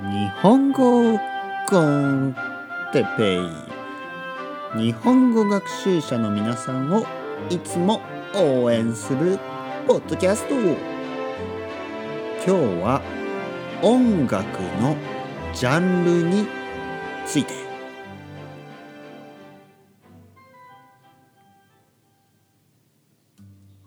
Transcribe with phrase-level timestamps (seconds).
[0.00, 1.16] 日本語
[1.68, 2.34] コン
[2.92, 3.36] テペ
[4.74, 4.80] イ。
[4.86, 7.06] 日本語学習者の皆さんを
[7.48, 8.00] いつも
[8.34, 9.38] 応援する
[9.86, 10.54] ポッドキャスト。
[10.56, 10.74] 今
[12.44, 12.50] 日
[12.82, 13.02] は
[13.82, 14.44] 音楽
[14.82, 14.96] の
[15.54, 16.48] ジャンルに
[17.24, 17.54] ついて。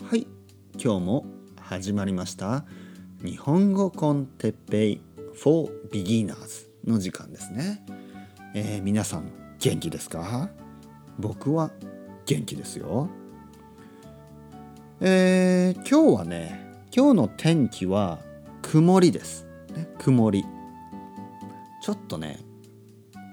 [0.09, 0.25] はい
[0.81, 1.25] 今日も
[1.59, 2.63] 始まりました。
[3.21, 5.06] 日本語コンテッペイ。
[5.37, 7.85] For beginners の時間ですね、
[8.55, 10.49] えー、皆さん元気ですか？
[11.19, 11.71] 僕は
[12.25, 13.09] 元気ですよ。
[14.99, 18.19] えー、今日はね今日の天気は
[18.61, 19.45] 曇りです、
[19.75, 20.43] ね、曇り。
[21.83, 22.39] ちょっとね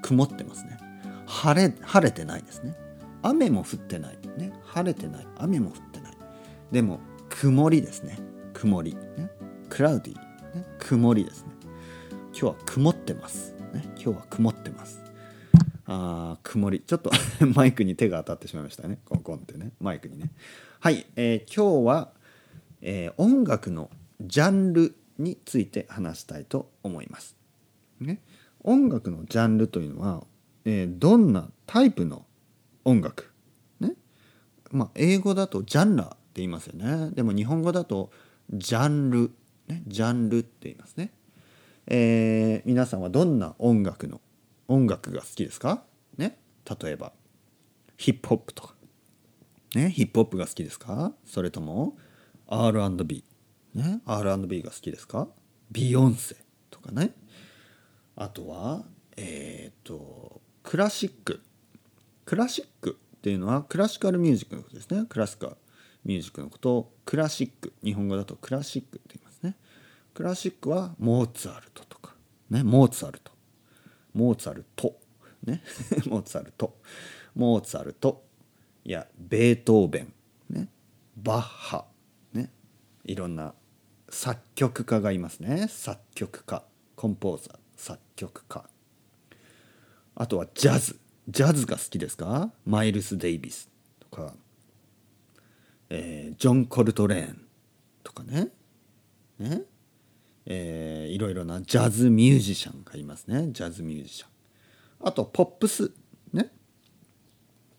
[0.02, 0.78] 曇ってますね。
[1.26, 2.76] 晴れ晴れてないですね。
[3.22, 4.18] 雨も降ってない。
[4.36, 5.26] ね晴れてない。
[5.38, 6.12] 雨も降ってない。
[6.70, 7.00] でも
[7.30, 8.18] 曇りですね。
[8.52, 8.94] 曇り。
[8.94, 9.30] ね
[9.70, 11.53] クラウディ、ね、曇りですね。
[12.44, 15.02] 今日は曇ってます、ね、今日は曇ってます。
[15.86, 16.80] あ曇り。
[16.80, 17.10] ちょっと
[17.54, 18.98] マイクに手が当たってしまいましたね。
[19.06, 19.72] コンコンってね。
[19.80, 20.30] マイクにね。
[20.78, 22.12] はい、えー、今日は、
[22.82, 23.88] えー、音楽の
[24.20, 27.34] ジャンルについて話したいと思います、
[27.98, 28.20] ね、
[28.60, 30.26] 音楽のジャンルというのは、
[30.66, 32.26] えー、どんなタイプの
[32.84, 33.32] 音楽？
[33.80, 33.94] ね。
[34.70, 37.10] まあ英語だとジャンラーって言いますよね。
[37.12, 38.10] でも日本語だと
[38.52, 39.30] ジャンル、
[39.66, 41.10] ね、ジャンルって言いますね。
[41.86, 44.20] えー、皆さんはどんな音楽の
[44.68, 45.84] 音楽が好きですか？
[46.16, 46.38] ね？
[46.80, 47.12] 例えば
[47.96, 48.74] ヒップホップとか。
[49.74, 49.90] ね？
[49.90, 51.12] ヒップホップが好きですか？
[51.26, 51.96] それとも
[52.46, 53.24] R&B
[53.74, 55.28] ね？R&B が好きですか？
[55.70, 56.36] ビヨンセ
[56.70, 57.14] とかね。
[58.16, 58.84] あとは
[59.16, 61.40] えっ、ー、とクラシック。
[62.24, 65.04] クラシックっていうのはクラシカルミュージックのことですね。
[65.06, 65.56] クラシカル
[66.04, 67.74] ミュージックのことをクラシック。
[67.84, 69.23] 日本語だとクラシックって言い
[70.14, 72.14] クラシックはモーツァルトとか。
[72.50, 73.32] ねモーツァルト。
[74.14, 74.98] モーツァルト。
[75.44, 75.60] ね
[76.06, 76.78] モーツァルト。
[77.34, 78.24] モーツァルト。
[78.84, 80.14] いやベートーベン。
[80.50, 80.68] ね
[81.16, 81.84] バッハ。
[82.32, 82.50] ね
[83.04, 83.54] いろんな
[84.08, 85.66] 作曲家がいますね。
[85.68, 86.64] 作曲家。
[86.94, 88.68] コンポーザー作曲家。
[90.14, 90.98] あとはジャズ。
[91.28, 92.52] ジャズが好きですか？
[92.64, 93.68] マイルス・デイビス
[93.98, 94.34] とか、
[95.88, 97.48] えー、ジョン・コルトレーン
[98.04, 98.50] とかね。
[99.38, 99.62] ね。
[100.46, 103.48] えー、いろいろなジャズミュージシャンがいますね。
[103.52, 104.28] ジャズミュージシャン。
[105.00, 105.92] あとポップス。
[106.32, 106.50] ね。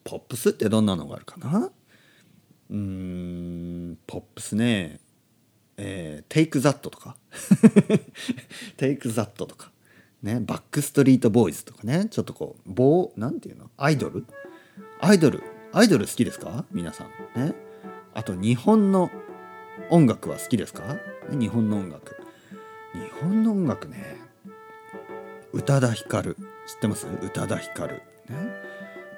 [0.03, 1.71] ポップスってどんなのがあるかな。
[2.69, 4.99] うんポップスね。
[5.77, 7.17] えー、テイクザットとか。
[8.77, 9.71] テイクザットとか。
[10.23, 10.39] ね。
[10.39, 12.07] バックストリートボーイズとかね。
[12.09, 13.69] ちょっとこう棒なんていうの？
[13.77, 14.25] アイドル？
[14.99, 15.43] アイドル。
[15.71, 16.65] アイドル好きですか？
[16.71, 17.07] 皆さん。
[17.39, 17.53] ね。
[18.13, 19.11] あと日本の
[19.89, 20.97] 音楽は好きですか？
[21.29, 22.15] 日本の音楽。
[23.25, 24.17] 本の音楽ね
[25.53, 26.35] 宇多田ヒカル
[26.67, 27.07] 知ってます？
[27.07, 28.01] 宇多田ヒカルね。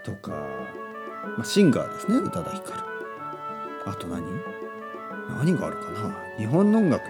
[0.03, 2.83] とか、まあ、シンガーですね宇多田ヒカル。
[3.85, 4.23] あと何？
[5.39, 6.15] 何があるかな？
[6.37, 7.09] 日本の音楽、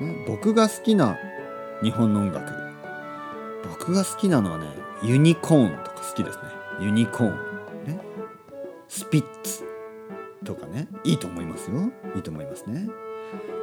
[0.00, 1.16] ね、僕が好きな
[1.82, 2.52] 日本の音楽。
[3.68, 4.66] 僕が好きなのはね
[5.02, 6.42] ユニコーンとか好きですね。
[6.80, 7.32] ユニコーン
[7.86, 8.00] ね。
[8.88, 9.57] スピッツ。
[10.48, 11.90] とかねいいと思いますよ。
[12.16, 12.88] いいと思いますね。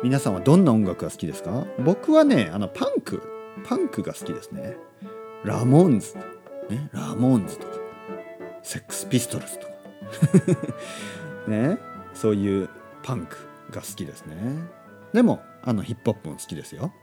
[0.04, 1.66] 皆さんはどんな音楽が好きですか？
[1.84, 3.22] 僕はねあのパンク。
[3.66, 4.78] パンクが好きですね。
[5.44, 6.16] ラモンズ、
[6.70, 7.74] ね、ラモンズとか。
[8.62, 9.74] セックスピストルズとか。
[11.50, 11.78] ね？
[12.14, 12.70] そういう
[13.04, 13.38] パンク
[13.72, 14.36] が好きですね。
[15.14, 16.94] でもあのヒップホップも好きですよ。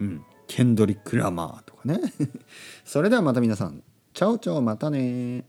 [0.00, 0.24] うん。
[0.48, 2.00] ケンドリック・ラマーとかね。
[2.84, 3.82] それではまた皆さん。
[4.14, 5.44] チャオチャオまたね